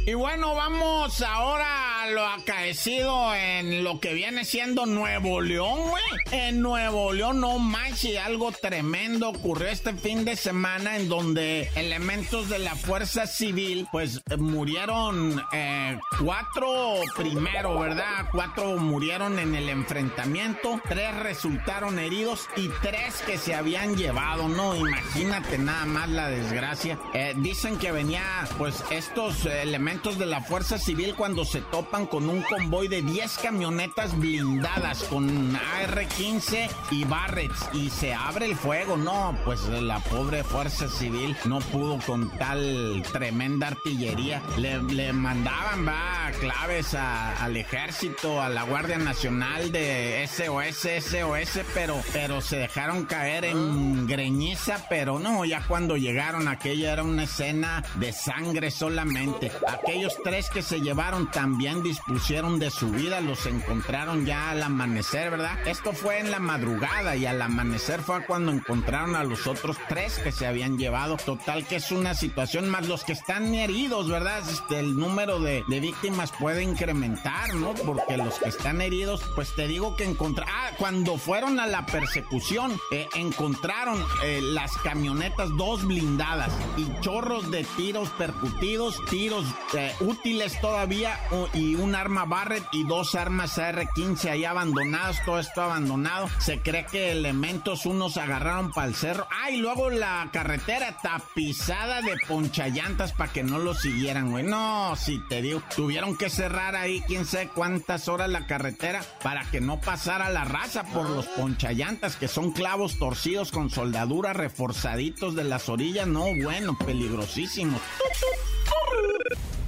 Y 0.08 0.14
bueno, 0.14 0.54
vamos 0.54 1.20
ahora 1.24 2.04
a 2.04 2.12
lo 2.12 2.24
acaecido 2.28 3.34
en 3.34 3.84
lo 3.84 4.00
que 4.00 4.14
viene 4.14 4.46
siendo 4.46 4.86
Nuevo 4.86 5.42
León, 5.42 5.90
güey. 5.90 6.04
En 6.32 6.62
Nuevo 6.62 7.12
León, 7.12 7.40
no 7.40 7.58
manches, 7.58 8.20
algo 8.20 8.52
tremendo 8.52 9.30
ocurrió 9.30 9.68
este 9.68 9.94
fin 9.94 10.24
de 10.24 10.36
semana 10.36 10.98
en 10.98 11.10
donde 11.10 11.25
elementos 11.34 12.50
de 12.50 12.60
la 12.60 12.76
fuerza 12.76 13.26
civil, 13.26 13.88
pues 13.92 14.22
murieron 14.38 15.42
eh, 15.52 15.98
cuatro 16.24 17.02
primero, 17.16 17.80
¿verdad? 17.80 18.28
Cuatro 18.32 18.78
murieron 18.78 19.40
en 19.40 19.56
el 19.56 19.70
enfrentamiento, 19.70 20.80
tres 20.88 21.16
resultaron 21.16 21.98
heridos 21.98 22.48
y 22.56 22.70
tres 22.82 23.24
que 23.26 23.38
se 23.38 23.56
habían 23.56 23.96
llevado, 23.96 24.48
¿no? 24.48 24.76
Imagínate 24.76 25.58
nada 25.58 25.86
más 25.86 26.10
la 26.10 26.30
desgracia. 26.30 27.00
Eh, 27.14 27.34
dicen 27.38 27.78
que 27.78 27.92
venía, 27.92 28.24
pues, 28.58 28.84
estos 28.92 29.46
elementos 29.46 30.20
de 30.20 30.28
la 30.28 30.42
Fuerza 30.42 30.78
Civil 30.78 31.16
cuando 31.16 31.44
se 31.44 31.62
topan 31.62 32.06
con 32.06 32.30
un 32.30 32.44
convoy 32.44 32.88
de 32.88 33.02
10 33.02 33.38
camionetas 33.40 34.18
blindadas 34.18 35.04
con 35.06 35.56
AR-15 35.56 36.70
y 36.92 37.04
Barretts 37.06 37.70
y 37.74 37.90
se 37.90 38.14
abre 38.14 38.46
el 38.46 38.56
fuego. 38.56 38.96
No, 38.96 39.38
pues 39.44 39.62
la 39.68 40.00
pobre 40.02 40.44
Fuerza 40.44 40.88
Civil 40.88 41.15
no 41.46 41.60
pudo 41.60 42.00
con 42.06 42.30
tal 42.38 43.04
tremenda 43.12 43.68
artillería. 43.68 44.42
Le, 44.58 44.82
le 44.84 45.14
mandaban, 45.14 45.88
va, 45.88 46.32
claves 46.40 46.94
al 46.94 47.56
ejército, 47.56 48.42
a 48.42 48.50
la 48.50 48.64
Guardia 48.64 48.98
Nacional 48.98 49.72
de 49.72 50.28
SOS, 50.28 51.04
SOS, 51.04 51.66
pero, 51.74 52.02
pero 52.12 52.42
se 52.42 52.58
dejaron 52.58 53.06
caer 53.06 53.46
en 53.46 54.08
greñiza, 54.08 54.86
pero 54.90 55.20
no, 55.20 55.46
ya 55.46 55.62
cuando 55.68 55.98
llegaron 55.98 56.48
aquella 56.48 56.94
era 56.94 57.04
una 57.04 57.24
escena 57.24 57.84
de 57.96 58.12
sangre 58.12 58.72
solamente. 58.72 59.52
Aquellos 59.68 60.18
tres 60.24 60.50
que 60.50 60.62
se 60.62 60.82
llevaron 60.82 61.30
también 61.32 61.84
dispusieron 61.84 62.60
de 62.60 62.72
su 62.72 62.92
vida, 62.92 63.22
los 63.22 63.46
encontraron 63.46 64.26
ya 64.26 64.52
al 64.52 64.64
amanecer, 64.64 65.32
¿verdad? 65.32 65.58
Esto 65.66 65.94
fue 65.94 66.20
en 66.20 66.32
la 66.32 66.40
madrugada 66.40 67.16
y 67.16 67.26
al 67.26 67.42
amanecer 67.42 68.02
fue 68.02 68.26
cuando 68.26 68.52
encontraron 68.52 69.16
a 69.16 69.24
los 69.24 69.48
otros 69.48 69.78
tres 69.88 70.20
que 70.20 70.32
se 70.32 70.46
habían 70.46 70.78
llevado. 70.78 70.95
Total 71.26 71.68
que 71.68 71.76
es 71.76 71.92
una 71.92 72.14
situación 72.14 72.70
más 72.70 72.88
los 72.88 73.04
que 73.04 73.12
están 73.12 73.54
heridos, 73.54 74.10
¿verdad? 74.10 74.40
Este, 74.50 74.80
el 74.80 74.96
número 74.96 75.42
de, 75.42 75.64
víctimas 75.68 76.32
puede 76.40 76.64
incrementar, 76.64 77.54
¿no? 77.56 77.74
Porque 77.74 78.16
los 78.16 78.40
que 78.40 78.48
están 78.48 78.80
heridos, 78.80 79.22
pues 79.36 79.54
te 79.56 79.68
digo 79.68 79.98
que 79.98 80.06
encontraron... 80.06 80.54
Ah, 80.56 80.72
cuando 80.78 81.18
fueron 81.18 81.60
a 81.60 81.68
la 81.68 81.86
persecución, 81.86 82.80
eh, 82.92 83.10
encontraron 83.14 84.02
eh, 84.24 84.40
las 84.42 84.72
camionetas 84.78 85.50
dos 85.58 85.84
blindadas 85.86 86.54
y 86.78 86.88
chorros 87.02 87.52
de 87.52 87.66
tiros 87.76 88.10
percutidos, 88.12 88.98
tiros 89.10 89.46
eh, 89.78 89.94
útiles 90.00 90.60
todavía 90.62 91.20
y 91.54 91.76
un 91.76 91.94
arma 91.94 92.24
Barrett 92.24 92.68
y 92.72 92.86
dos 92.86 93.16
armas 93.16 93.58
AR-15 93.58 94.30
ahí 94.30 94.46
abandonadas, 94.46 95.24
todo 95.26 95.40
esto 95.40 95.62
abandonado. 95.62 96.30
Se 96.40 96.62
cree 96.62 96.86
que 96.86 97.12
elementos 97.12 97.86
unos 97.86 98.16
agarraron 98.16 98.72
para 98.72 98.88
el 98.88 98.96
cerro. 98.96 99.28
Ah, 99.30 99.52
y 99.52 99.58
luego 99.58 99.90
la 99.90 100.30
carretera 100.32 100.85
tapizada 100.94 102.02
de 102.02 102.16
ponchallantas 102.28 103.14
para 103.14 103.32
que 103.32 103.44
no 103.44 103.60
lo 103.60 103.74
siguieran, 103.74 104.32
güey. 104.32 104.44
No, 104.44 104.96
si 104.96 105.20
te 105.28 105.42
digo, 105.42 105.62
tuvieron 105.76 106.18
que 106.18 106.30
cerrar 106.30 106.76
ahí 106.76 107.02
quién 107.08 107.26
sabe 107.26 107.50
cuántas 107.50 108.08
horas 108.08 108.30
la 108.30 108.48
carretera 108.48 109.02
para 109.24 109.44
que 109.52 109.62
no 109.62 109.80
pasara 109.80 110.30
la 110.30 110.46
raza 110.46 110.84
por 110.84 111.10
los 111.10 111.26
ponchallantas, 111.28 112.16
que 112.16 112.28
son 112.28 112.52
clavos 112.52 112.98
torcidos 113.00 113.52
con 113.52 113.70
soldadura 113.70 114.34
reforzaditos 114.34 115.36
de 115.36 115.44
las 115.44 115.70
orillas. 115.70 116.08
No, 116.08 116.26
bueno, 116.42 116.78
peligrosísimos. 116.78 117.82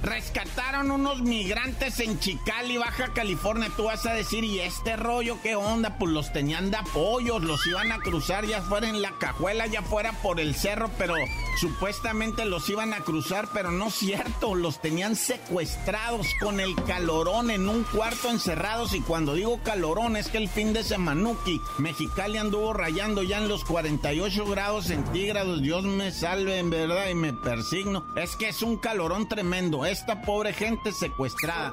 Rescataron 0.08 0.90
unos 0.90 1.20
migrantes 1.20 2.00
en 2.00 2.18
Chicali, 2.18 2.78
Baja 2.78 3.12
California. 3.12 3.70
Tú 3.76 3.84
vas 3.84 4.06
a 4.06 4.14
decir, 4.14 4.42
¿y 4.42 4.60
este 4.60 4.96
rollo 4.96 5.38
qué 5.42 5.54
onda? 5.54 5.98
Pues 5.98 6.12
los 6.12 6.32
tenían 6.32 6.70
de 6.70 6.78
apoyos, 6.78 7.42
los 7.42 7.66
iban 7.66 7.92
a 7.92 7.98
cruzar 7.98 8.46
ya 8.46 8.62
fuera 8.62 8.88
en 8.88 9.02
la 9.02 9.12
cajuela, 9.18 9.66
ya 9.66 9.82
fuera 9.82 10.12
por 10.22 10.40
el 10.40 10.54
cerro, 10.54 10.90
pero 10.96 11.14
supuestamente 11.60 12.46
los 12.46 12.68
iban 12.70 12.94
a 12.94 13.00
cruzar, 13.00 13.48
pero 13.52 13.70
no 13.70 13.88
es 13.88 13.94
cierto, 13.94 14.54
los 14.54 14.80
tenían 14.80 15.14
secuestrados 15.14 16.26
con 16.40 16.60
el 16.60 16.74
calorón 16.84 17.50
en 17.50 17.68
un 17.68 17.84
cuarto 17.84 18.30
encerrados. 18.30 18.94
Y 18.94 19.00
cuando 19.00 19.34
digo 19.34 19.60
calorón, 19.62 20.16
es 20.16 20.28
que 20.28 20.38
el 20.38 20.48
fin 20.48 20.72
de 20.72 20.84
semanuki, 20.84 21.60
Mexicali 21.78 22.38
anduvo 22.38 22.72
rayando 22.72 23.22
ya 23.22 23.38
en 23.38 23.48
los 23.48 23.64
48 23.64 24.46
grados 24.46 24.86
centígrados. 24.86 25.60
Dios 25.60 25.84
me 25.84 26.12
salve 26.12 26.58
en 26.58 26.70
verdad 26.70 27.08
y 27.10 27.14
me 27.14 27.34
persigno. 27.34 28.06
Es 28.16 28.36
que 28.36 28.48
es 28.48 28.62
un 28.62 28.78
calorón 28.78 29.28
tremendo. 29.28 29.84
Esta 29.98 30.22
pobre 30.22 30.52
gente 30.52 30.92
secuestrada, 30.92 31.72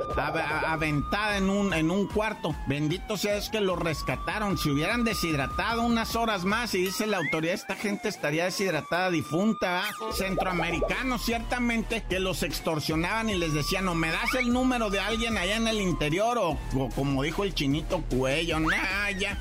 aventada 0.68 1.38
en 1.38 1.48
un, 1.48 1.74
en 1.74 1.92
un 1.92 2.08
cuarto. 2.08 2.56
Bendito 2.68 3.18
sea 3.18 3.36
es 3.36 3.50
que 3.50 3.62
lo 3.62 3.76
rescataron. 3.76 4.58
Si 4.58 4.72
hubieran 4.72 5.04
deshidratado 5.04 5.84
unas 5.84 6.16
horas 6.16 6.44
más, 6.44 6.74
y 6.74 6.80
dice 6.80 7.06
la 7.06 7.18
autoridad, 7.18 7.54
esta 7.54 7.76
gente 7.76 8.10
estaría 8.10 8.46
deshidratada, 8.46 9.12
difunta. 9.12 9.84
Centroamericanos, 10.12 11.24
ciertamente, 11.24 12.04
que 12.10 12.20
los 12.20 12.42
extorsionaban 12.42 13.30
y 13.30 13.36
les 13.36 13.54
decían, 13.54 13.88
o 13.88 13.94
me 13.94 14.10
das 14.10 14.34
el 14.34 14.52
número 14.52 14.90
de 14.90 15.00
alguien 15.00 15.38
allá 15.38 15.58
en 15.58 15.68
el 15.68 15.80
interior, 15.80 16.40
o, 16.40 16.58
como 16.96 17.22
dijo 17.22 17.44
el 17.44 17.54
chinito 17.54 18.02
cuello, 18.10 18.60
nah, 18.60 19.12
ya. 19.12 19.38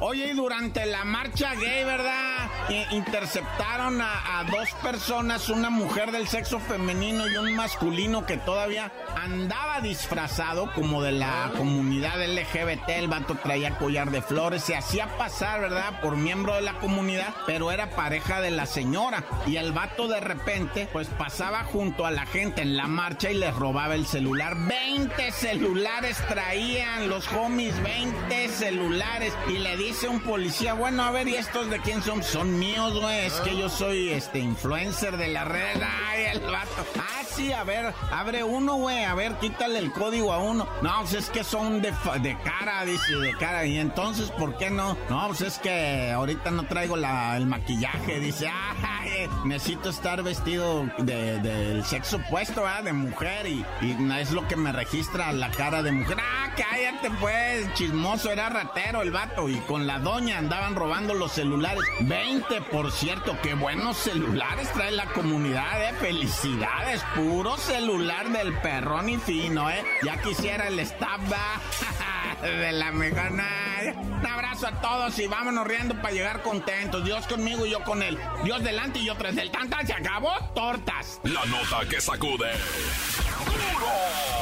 Oye, 0.00 0.28
y 0.28 0.32
durante 0.32 0.86
la 0.86 1.04
marcha 1.04 1.54
gay, 1.54 1.84
¿verdad? 1.84 2.50
interceptaron 2.92 4.00
a, 4.00 4.44
dos 4.50 4.70
personas, 4.82 5.48
una 5.48 5.70
mujer 5.70 6.12
del 6.12 6.28
sexo 6.28 6.58
femenino 6.58 7.28
y 7.28 7.36
un 7.36 7.54
masculino 7.54 8.24
que 8.24 8.36
todavía 8.36 8.92
andaba 9.16 9.80
disfrazado 9.80 10.72
como 10.72 11.02
de 11.02 11.12
la 11.12 11.52
comunidad 11.56 12.24
LGBT. 12.24 12.88
El 12.90 13.08
vato 13.08 13.34
traía 13.34 13.76
collar 13.76 14.10
de 14.10 14.22
flores, 14.22 14.64
se 14.64 14.76
hacía 14.76 15.06
pasar, 15.18 15.60
¿verdad? 15.60 16.00
Por 16.00 16.16
miembro 16.16 16.54
de 16.54 16.62
la 16.62 16.74
comunidad, 16.74 17.34
pero 17.46 17.70
era 17.70 17.90
pareja 17.90 18.40
de 18.40 18.50
la 18.50 18.66
señora. 18.66 19.24
Y 19.46 19.56
el 19.56 19.72
vato 19.72 20.08
de 20.08 20.20
repente, 20.20 20.88
pues 20.92 21.08
pasaba 21.08 21.64
junto 21.64 22.06
a 22.06 22.10
la 22.10 22.26
gente 22.26 22.62
en 22.62 22.76
la 22.76 22.86
marcha 22.86 23.30
y 23.30 23.34
les 23.34 23.54
robaba 23.54 23.94
el 23.94 24.06
celular. 24.06 24.56
20 24.56 25.30
celulares 25.32 26.16
traían 26.28 27.08
los 27.08 27.26
homies, 27.32 27.80
20 27.82 28.48
celulares. 28.48 29.34
Y 29.48 29.58
le 29.58 29.76
dice 29.90 30.06
un 30.06 30.20
policía, 30.20 30.74
bueno, 30.74 31.02
a 31.02 31.10
ver, 31.10 31.26
¿y 31.26 31.34
estos 31.34 31.68
de 31.68 31.80
quién 31.80 32.00
son? 32.00 32.22
Son 32.22 32.56
míos, 32.60 32.96
güey. 33.00 33.26
Es 33.26 33.34
que 33.40 33.56
yo 33.56 33.68
soy 33.68 34.10
este 34.10 34.38
influencer 34.38 35.16
de 35.16 35.26
la 35.26 35.44
red. 35.44 35.82
Ay, 36.08 36.26
el 36.32 36.40
vato. 36.40 36.86
Ah, 36.96 37.22
sí, 37.28 37.52
a 37.52 37.64
ver, 37.64 37.92
abre 38.12 38.44
uno, 38.44 38.76
güey. 38.76 39.02
A 39.02 39.14
ver, 39.16 39.32
quítale 39.40 39.80
el 39.80 39.90
código 39.90 40.32
a 40.32 40.38
uno. 40.38 40.68
No, 40.80 41.00
pues 41.00 41.14
es 41.14 41.30
que 41.30 41.42
son 41.42 41.82
de, 41.82 41.92
de 42.22 42.38
cara, 42.44 42.84
dice, 42.84 43.16
de 43.16 43.36
cara. 43.36 43.66
Y 43.66 43.78
entonces, 43.78 44.30
¿por 44.30 44.56
qué 44.58 44.70
no? 44.70 44.96
No, 45.08 45.26
pues 45.26 45.40
es 45.40 45.58
que 45.58 46.12
ahorita 46.12 46.52
no 46.52 46.62
traigo 46.66 46.96
la, 46.96 47.36
el 47.36 47.46
maquillaje. 47.46 48.20
Dice, 48.20 48.48
ay, 48.84 49.28
necesito 49.44 49.90
estar 49.90 50.22
vestido 50.22 50.88
del 50.98 51.84
sexo 51.84 52.18
opuesto, 52.18 52.64
¿ah? 52.64 52.80
De 52.80 52.92
mujer. 52.92 53.48
Y, 53.48 53.66
y 53.82 53.96
es 54.20 54.30
lo 54.30 54.46
que 54.46 54.54
me 54.54 54.70
registra 54.70 55.32
la 55.32 55.50
cara 55.50 55.82
de 55.82 55.90
mujer. 55.90 56.16
Ah, 56.20 56.54
cállate, 56.56 57.10
pues, 57.18 57.74
chismoso. 57.74 58.30
Era 58.30 58.50
ratero 58.50 59.02
el 59.02 59.10
vato. 59.10 59.48
Y 59.48 59.56
con 59.62 59.79
la 59.86 59.98
doña 59.98 60.38
andaban 60.38 60.74
robando 60.74 61.14
los 61.14 61.32
celulares. 61.32 61.82
20, 62.00 62.60
por 62.62 62.90
cierto, 62.92 63.36
qué 63.42 63.54
buenos 63.54 63.96
celulares 63.96 64.72
trae 64.72 64.90
la 64.90 65.06
comunidad, 65.06 65.82
¿eh? 65.82 65.94
Felicidades, 66.00 67.02
puro 67.14 67.56
celular 67.56 68.30
del 68.30 68.52
perrón 68.60 69.08
y 69.08 69.18
fino, 69.18 69.70
¿eh? 69.70 69.84
Ya 70.02 70.20
quisiera 70.20 70.68
el 70.68 70.78
staff 70.80 71.20
de 72.42 72.72
la 72.72 72.90
mejor. 72.92 73.10
Un 73.30 74.26
abrazo 74.26 74.68
a 74.68 74.80
todos 74.80 75.18
y 75.18 75.26
vámonos 75.26 75.66
riendo 75.66 75.94
para 75.96 76.12
llegar 76.12 76.42
contentos. 76.42 77.04
Dios 77.04 77.26
conmigo 77.26 77.66
y 77.66 77.70
yo 77.70 77.82
con 77.84 78.02
él. 78.02 78.18
Dios 78.44 78.62
delante 78.62 78.98
y 78.98 79.06
yo 79.06 79.16
tras 79.16 79.34
del 79.34 79.50
tanta. 79.50 79.84
Se 79.84 79.92
acabó, 79.92 80.32
tortas. 80.54 81.20
La 81.24 81.44
nota 81.46 81.88
que 81.88 82.00
sacude. 82.00 82.50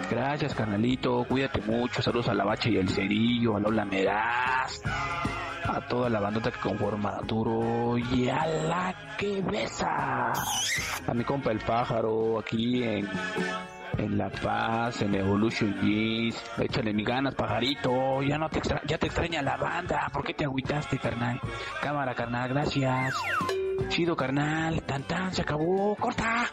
Gracias, 0.09 0.53
carnalito. 0.53 1.25
Cuídate 1.27 1.61
mucho. 1.61 2.01
Saludos 2.01 2.29
a 2.29 2.33
la 2.33 2.43
Bacha 2.43 2.69
y 2.69 2.77
el 2.77 2.89
Cerillo, 2.89 3.55
a 3.55 3.59
Lola 3.59 3.85
Meraz 3.85 4.81
a 5.63 5.79
toda 5.87 6.09
la 6.09 6.19
bandota 6.19 6.51
que 6.51 6.59
conforma 6.59 7.19
Duro 7.25 7.97
y 7.97 8.27
a 8.29 8.45
la 8.45 9.15
que 9.17 9.41
besa. 9.41 10.33
A 11.07 11.13
mi 11.13 11.23
compa 11.23 11.51
el 11.51 11.59
pájaro 11.59 12.39
aquí 12.39 12.83
en, 12.83 13.07
en 13.97 14.17
La 14.17 14.29
Paz, 14.29 15.01
en 15.01 15.15
Evolution 15.15 15.75
Jeans. 15.81 16.35
Échale 16.57 16.93
mi 16.93 17.03
ganas, 17.03 17.35
pajarito. 17.35 18.21
Ya 18.21 18.37
no 18.37 18.49
te 18.49 18.61
ya 18.87 18.97
te 18.97 19.07
extraña 19.07 19.41
la 19.41 19.57
banda. 19.57 20.09
¿Por 20.11 20.23
qué 20.23 20.33
te 20.33 20.45
agüitaste, 20.45 20.97
carnal? 20.97 21.39
Cámara, 21.81 22.13
carnal, 22.13 22.49
gracias. 22.49 23.15
Chido, 23.89 24.15
carnal. 24.15 24.81
Tan 24.83 25.03
tan, 25.03 25.33
se 25.33 25.41
acabó. 25.41 25.95
Corta. 25.95 26.49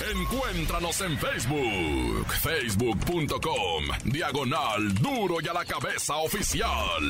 Encuéntranos 0.00 0.98
en 1.02 1.18
Facebook, 1.18 2.26
facebook.com, 2.32 3.84
diagonal 4.04 4.94
duro 4.94 5.36
y 5.42 5.48
a 5.48 5.52
la 5.52 5.64
cabeza 5.66 6.16
oficial. 6.16 7.02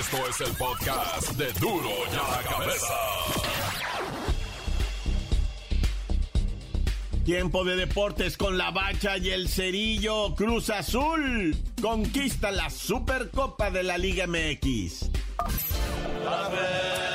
Esto 0.00 0.16
es 0.28 0.40
el 0.40 0.56
podcast 0.56 1.32
de 1.36 1.52
duro 1.60 1.88
y 2.12 2.16
a 2.16 2.36
la 2.36 2.50
cabeza. 2.50 3.43
Tiempo 7.24 7.64
de 7.64 7.76
deportes 7.76 8.36
con 8.36 8.58
la 8.58 8.70
bacha 8.70 9.16
y 9.16 9.30
el 9.30 9.48
cerillo. 9.48 10.34
Cruz 10.34 10.68
Azul 10.68 11.56
conquista 11.80 12.50
la 12.50 12.68
Supercopa 12.68 13.70
de 13.70 13.82
la 13.82 13.96
Liga 13.96 14.26
MX. 14.26 15.10
Cruz 16.22 17.13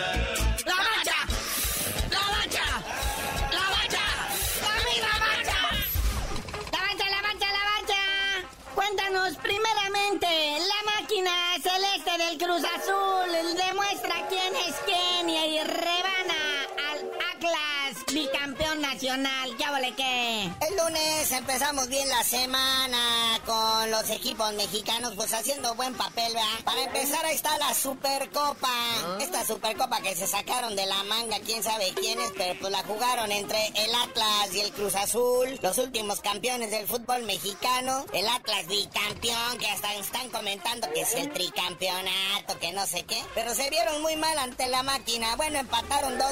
El 19.97 20.77
lunes 20.77 21.31
empezamos 21.31 21.87
bien 21.87 22.07
la 22.09 22.23
semana 22.23 23.39
con 23.43 23.89
los 23.89 24.07
equipos 24.11 24.53
mexicanos, 24.53 25.13
pues 25.15 25.33
haciendo 25.33 25.73
buen 25.73 25.95
papel, 25.95 26.31
¿verdad? 26.31 26.63
Para 26.63 26.83
empezar, 26.83 27.25
ahí 27.25 27.35
está 27.35 27.57
la 27.57 27.73
Supercopa. 27.73 28.69
Ah. 28.69 29.17
Esta 29.19 29.43
Supercopa 29.43 29.99
que 30.01 30.15
se 30.15 30.27
sacaron 30.27 30.75
de 30.75 30.85
la 30.85 31.03
manga, 31.05 31.39
quién 31.43 31.63
sabe 31.63 31.91
quiénes, 31.95 32.31
pero 32.37 32.59
pues 32.59 32.71
la 32.71 32.83
jugaron 32.83 33.31
entre 33.31 33.65
el 33.67 33.95
Atlas 33.95 34.53
y 34.53 34.59
el 34.59 34.71
Cruz 34.73 34.93
Azul, 34.93 35.59
los 35.63 35.77
últimos 35.79 36.21
campeones 36.21 36.69
del 36.69 36.85
fútbol 36.85 37.23
mexicano. 37.23 38.05
El 38.13 38.27
Atlas 38.27 38.67
bicampeón, 38.67 39.57
que 39.57 39.67
hasta 39.69 39.95
están 39.95 40.29
comentando 40.29 40.87
que 40.93 41.01
es 41.01 41.13
el 41.15 41.33
tricampeonato, 41.33 42.59
que 42.59 42.71
no 42.73 42.85
sé 42.85 43.03
qué. 43.05 43.19
Pero 43.33 43.55
se 43.55 43.67
vieron 43.71 44.03
muy 44.03 44.15
mal 44.17 44.37
ante 44.37 44.67
la 44.67 44.83
máquina. 44.83 45.35
Bueno, 45.35 45.57
empataron 45.57 46.19
2-2, 46.19 46.29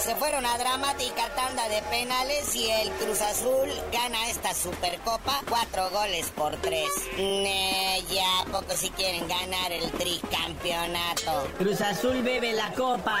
se 0.00 0.14
fueron 0.16 0.44
a 0.44 0.58
dramática 0.58 1.34
tanda 1.34 1.66
de 1.70 1.80
penales 1.82 2.54
y 2.54 2.68
el 2.68 2.89
Cruz 2.98 3.20
Azul 3.20 3.68
gana 3.92 4.28
esta 4.28 4.54
Supercopa, 4.54 5.40
cuatro 5.48 5.90
goles 5.90 6.30
por 6.34 6.56
tres. 6.56 6.88
ya 8.10 8.44
poco 8.50 8.72
si 8.74 8.90
quieren 8.90 9.26
ganar 9.28 9.72
el 9.72 9.90
tricampeonato. 9.92 11.48
Cruz 11.58 11.80
Azul 11.80 12.22
bebe 12.22 12.52
la 12.52 12.72
copa. 12.72 13.18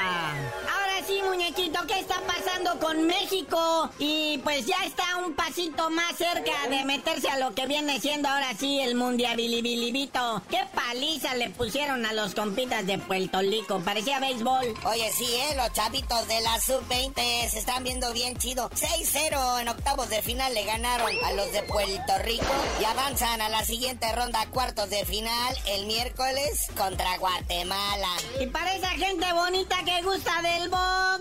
Sí, 1.10 1.20
muñequito, 1.24 1.80
¿qué 1.88 1.98
está 1.98 2.20
pasando 2.20 2.78
con 2.78 3.04
México? 3.04 3.90
Y 3.98 4.38
pues 4.44 4.64
ya 4.64 4.76
está 4.86 5.16
un 5.16 5.34
pasito 5.34 5.90
más 5.90 6.16
cerca 6.16 6.68
de 6.68 6.84
meterse 6.84 7.28
a 7.28 7.36
lo 7.36 7.52
que 7.52 7.66
viene 7.66 7.98
siendo 7.98 8.28
ahora 8.28 8.54
sí 8.56 8.78
el 8.78 8.94
mundiabilibilibito. 8.94 10.40
¿Qué 10.48 10.60
paliza 10.72 11.34
le 11.34 11.50
pusieron 11.50 12.06
a 12.06 12.12
los 12.12 12.36
compitas 12.36 12.86
de 12.86 12.98
Puerto 12.98 13.40
Rico? 13.40 13.80
Parecía 13.80 14.20
béisbol. 14.20 14.72
Oye, 14.84 15.10
sí, 15.12 15.24
¿eh? 15.24 15.56
Los 15.56 15.72
chavitos 15.72 16.28
de 16.28 16.40
la 16.42 16.60
sub-20 16.60 17.48
se 17.48 17.58
están 17.58 17.82
viendo 17.82 18.12
bien 18.12 18.36
chido. 18.36 18.70
6-0 18.70 19.62
en 19.62 19.68
octavos 19.68 20.08
de 20.10 20.22
final 20.22 20.54
le 20.54 20.64
ganaron 20.64 21.10
a 21.24 21.32
los 21.32 21.50
de 21.50 21.64
Puerto 21.64 22.18
Rico 22.22 22.54
y 22.80 22.84
avanzan 22.84 23.40
a 23.40 23.48
la 23.48 23.64
siguiente 23.64 24.12
ronda, 24.12 24.46
cuartos 24.50 24.88
de 24.90 25.04
final, 25.04 25.56
el 25.66 25.86
miércoles 25.86 26.68
contra 26.76 27.18
Guatemala. 27.18 28.14
Y 28.40 28.46
para 28.46 28.76
esa 28.76 28.90
gente 28.90 29.26
bonita 29.32 29.76
que 29.84 30.02
gusta 30.02 30.40
del 30.42 30.70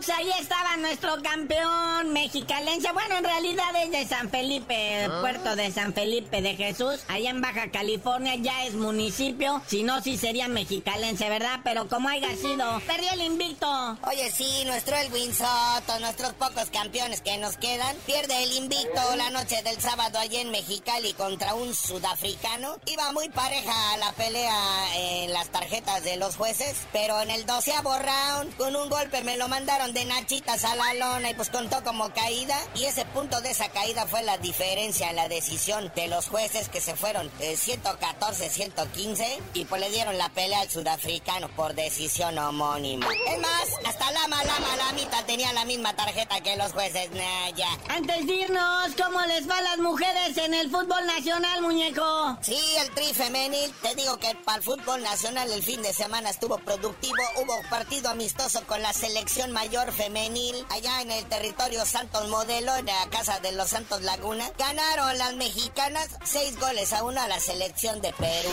box, 0.09 0.17
ahí 0.17 0.29
estaba 0.39 0.77
nuestro 0.77 1.21
campeón 1.21 2.13
mexicalense. 2.13 2.91
Bueno, 2.91 3.17
en 3.17 3.23
realidad 3.23 3.75
es 3.83 3.91
de 3.91 4.05
San 4.05 4.29
Felipe, 4.29 5.05
ah. 5.05 5.19
puerto 5.21 5.55
de 5.55 5.71
San 5.71 5.93
Felipe 5.93 6.41
de 6.41 6.55
Jesús. 6.55 7.01
Allá 7.07 7.29
en 7.29 7.41
Baja 7.41 7.71
California 7.71 8.35
ya 8.35 8.65
es 8.65 8.73
municipio. 8.73 9.61
Si 9.67 9.83
no, 9.83 10.01
sí 10.01 10.17
sería 10.17 10.47
mexicalense, 10.47 11.29
¿verdad? 11.29 11.59
Pero 11.63 11.87
como 11.87 12.09
haya 12.09 12.35
sido, 12.35 12.79
perdió 12.87 13.11
el 13.13 13.21
invicto. 13.21 13.67
Oye, 14.03 14.31
sí, 14.31 14.63
nuestro 14.65 14.95
Elwin 14.95 15.33
Soto, 15.33 15.99
nuestros 15.99 16.33
pocos 16.33 16.69
campeones 16.71 17.21
que 17.21 17.37
nos 17.37 17.57
quedan, 17.57 17.95
pierde 18.05 18.43
el 18.43 18.53
invicto 18.53 19.01
la 19.15 19.29
noche 19.29 19.61
del 19.63 19.79
sábado 19.79 20.19
allí 20.19 20.37
en 20.37 20.51
Mexicali 20.51 21.13
contra 21.13 21.53
un 21.53 21.73
sudafricano. 21.73 22.77
Iba 22.85 23.11
muy 23.11 23.29
pareja 23.29 23.97
la 23.97 24.11
pelea 24.13 24.95
en 24.95 25.33
las 25.33 25.49
tarjetas 25.49 26.03
de 26.03 26.17
los 26.17 26.35
jueces, 26.35 26.75
pero 26.91 27.21
en 27.21 27.31
el 27.31 27.45
doceavo 27.45 27.93
round, 27.97 28.55
con 28.57 28.75
un 28.75 28.89
golpe 28.89 29.23
me 29.23 29.37
lo 29.37 29.47
mandaron 29.47 29.93
de 29.93 29.98
nachitas 30.05 30.63
a 30.63 30.75
la 30.75 30.93
lona 30.93 31.29
y 31.29 31.33
pues 31.33 31.49
contó 31.49 31.83
como 31.83 32.13
caída. 32.13 32.57
Y 32.75 32.85
ese 32.85 33.05
punto 33.05 33.41
de 33.41 33.51
esa 33.51 33.69
caída 33.69 34.05
fue 34.07 34.23
la 34.23 34.37
diferencia 34.37 35.09
en 35.09 35.15
la 35.15 35.27
decisión 35.27 35.91
de 35.95 36.07
los 36.07 36.27
jueces 36.27 36.69
que 36.69 36.81
se 36.81 36.95
fueron 36.95 37.29
114-115 37.39 39.19
eh, 39.21 39.39
y 39.53 39.65
pues 39.65 39.81
le 39.81 39.89
dieron 39.89 40.17
la 40.17 40.29
pelea 40.29 40.61
al 40.61 40.69
sudafricano 40.69 41.49
por 41.55 41.73
decisión 41.75 42.37
homónima. 42.37 43.07
Es 43.27 43.39
más, 43.39 43.69
hasta 43.85 44.11
la 44.11 44.27
mala 44.27 44.53
malamita 44.59 45.25
tenía 45.25 45.53
la 45.53 45.65
misma 45.65 45.95
tarjeta 45.95 46.41
que 46.41 46.55
los 46.55 46.71
jueces. 46.73 47.09
Naya. 47.11 47.67
Antes 47.89 48.27
de 48.27 48.33
irnos, 48.33 48.89
¿cómo 49.01 49.21
les 49.27 49.49
va 49.49 49.57
a 49.57 49.61
las 49.61 49.77
mujeres 49.77 50.37
en 50.37 50.53
el 50.53 50.69
fútbol 50.69 51.05
nacional, 51.05 51.61
muñeco? 51.61 52.37
Sí, 52.41 52.57
el 52.79 52.91
tri 52.91 53.13
femenil. 53.13 53.73
Te 53.81 53.95
digo 53.95 54.17
que 54.17 54.35
para 54.45 54.57
el 54.57 54.63
fútbol 54.63 55.01
nacional 55.01 55.51
el 55.51 55.63
fin 55.63 55.81
de 55.81 55.93
semana 55.93 56.29
estuvo 56.29 56.57
productivo. 56.57 57.21
Hubo 57.37 57.53
partido 57.69 58.09
amistoso 58.09 58.65
con 58.67 58.81
la 58.81 58.93
selección 58.93 59.51
mayor 59.51 59.88
femenil 59.91 60.65
allá 60.69 61.01
en 61.01 61.11
el 61.11 61.25
territorio 61.25 61.85
Santos 61.85 62.27
Modelo, 62.29 62.75
en 62.75 62.85
la 62.85 63.09
casa 63.09 63.39
de 63.39 63.51
los 63.51 63.69
Santos 63.69 64.01
Laguna. 64.01 64.49
Ganaron 64.57 65.17
las 65.17 65.35
mexicanas 65.35 66.09
seis 66.23 66.57
goles 66.59 66.93
a 66.93 67.03
uno 67.03 67.21
a 67.21 67.27
la 67.27 67.39
selección 67.39 68.01
de 68.01 68.13
Perú. 68.13 68.51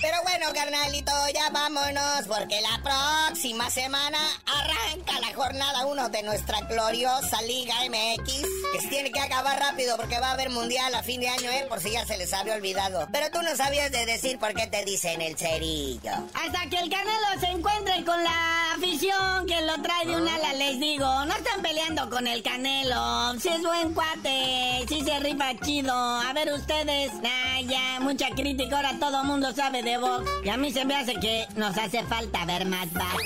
Pero 0.00 0.16
bueno, 0.24 0.46
carnalito, 0.52 1.12
ya 1.32 1.50
vámonos 1.50 2.26
porque 2.26 2.60
la 2.60 2.82
próxima 2.82 3.70
semana 3.70 4.18
arranca 4.46 5.20
la 5.20 5.32
jornada 5.34 5.86
1 5.86 6.08
de 6.08 6.22
nuestra 6.24 6.60
gloriosa 6.62 7.40
Liga 7.42 7.74
MX. 7.88 8.42
Que 8.72 8.88
tiene 8.88 9.12
que 9.12 9.20
acabar 9.20 9.58
rápido 9.60 9.96
porque 9.96 10.18
va 10.18 10.28
a 10.28 10.32
haber 10.32 10.50
mundial 10.50 10.94
a 10.94 11.02
fin 11.02 11.20
de 11.20 11.28
año, 11.28 11.50
¿eh? 11.50 11.66
Por 11.68 11.80
si 11.80 11.92
ya 11.92 12.04
se 12.04 12.18
les 12.18 12.32
había 12.32 12.54
olvidado. 12.54 13.06
Pero 13.12 13.30
tú 13.30 13.42
no 13.42 13.54
sabías 13.56 13.92
de 13.92 14.06
decir 14.06 14.38
por 14.38 14.54
qué 14.54 14.66
te 14.66 14.84
dicen 14.84 15.20
el 15.20 15.36
cerillo. 15.36 16.12
Hasta 16.34 16.68
que 16.68 16.78
el 16.78 16.90
Canelo 16.90 17.40
se 17.40 17.46
encuentre 17.46 18.04
con 18.04 18.22
la 18.24 18.71
afición 18.82 19.46
que 19.46 19.60
lo 19.62 19.80
trae 19.80 20.06
de 20.06 20.16
un 20.16 20.26
ala, 20.26 20.52
les 20.54 20.80
digo. 20.80 21.06
No 21.24 21.34
están 21.34 21.62
peleando 21.62 22.10
con 22.10 22.26
el 22.26 22.42
Canelo. 22.42 23.38
Si 23.38 23.48
es 23.48 23.62
buen 23.62 23.94
cuate, 23.94 24.84
si 24.88 25.02
se 25.02 25.20
rifa 25.20 25.54
chido. 25.60 25.94
A 25.94 26.32
ver 26.32 26.52
ustedes. 26.52 27.12
Ah, 27.24 27.60
ya, 27.60 28.00
mucha 28.00 28.30
crítica. 28.30 28.76
Ahora 28.76 28.98
todo 28.98 29.22
mundo 29.24 29.52
sabe 29.52 29.82
de 29.82 29.98
y 30.44 30.48
a 30.48 30.56
mí 30.56 30.72
se 30.72 30.84
me 30.84 30.96
hace 30.96 31.14
que 31.14 31.46
nos 31.54 31.76
hace 31.78 32.02
falta 32.04 32.44
ver 32.44 32.66
más 32.66 32.92
back. 32.92 33.22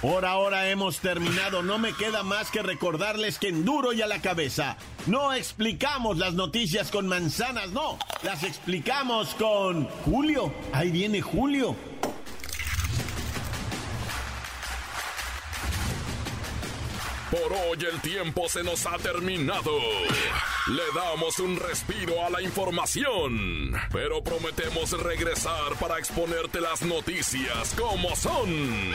Por 0.00 0.24
ahora 0.24 0.70
hemos 0.70 0.98
terminado. 1.00 1.62
No 1.62 1.78
me 1.78 1.92
queda 1.92 2.22
más 2.22 2.50
que 2.50 2.62
recordarles 2.62 3.38
que 3.38 3.48
en 3.48 3.64
duro 3.64 3.92
y 3.92 4.00
a 4.00 4.06
la 4.06 4.20
cabeza 4.20 4.76
no 5.06 5.32
explicamos 5.32 6.18
las 6.18 6.34
noticias 6.34 6.90
con 6.90 7.08
manzanas, 7.08 7.70
no. 7.70 7.98
Las 8.22 8.44
explicamos 8.44 9.34
con 9.34 9.86
Julio. 10.04 10.52
Ahí 10.72 10.90
viene 10.90 11.20
Julio. 11.20 11.74
Por 17.30 17.52
hoy 17.52 17.78
el 17.92 18.00
tiempo 18.00 18.48
se 18.48 18.62
nos 18.62 18.86
ha 18.86 18.96
terminado. 18.98 19.72
Le 20.68 20.82
damos 20.94 21.38
un 21.40 21.56
respiro 21.56 22.24
a 22.24 22.30
la 22.30 22.40
información, 22.40 23.72
pero 23.92 24.22
prometemos 24.22 24.92
regresar 25.02 25.74
para 25.80 25.98
exponerte 25.98 26.60
las 26.60 26.82
noticias 26.82 27.74
como 27.74 28.14
son. 28.16 28.94